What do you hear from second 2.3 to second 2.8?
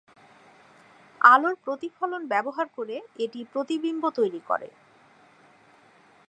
ব্যবহার